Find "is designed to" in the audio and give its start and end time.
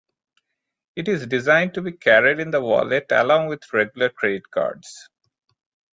1.07-1.81